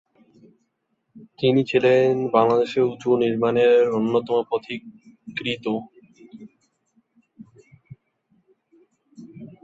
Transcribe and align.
তিনি 1.39 1.61
ছিলেন 1.69 2.05
বাংলাদেশের 2.35 2.83
উঁচু 2.91 3.09
নির্মাণের 3.23 3.73
অন্যতম 3.97 4.37
পথিকৃৎ। 4.49 5.65